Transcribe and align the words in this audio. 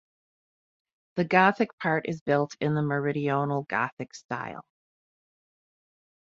The 1.17 1.25
Gothic 1.25 1.77
part 1.77 2.09
is 2.09 2.21
built 2.23 2.55
in 2.59 2.73
the 2.73 2.81
Meridional 2.81 3.67
Gothic 3.69 4.15
style. 4.15 4.65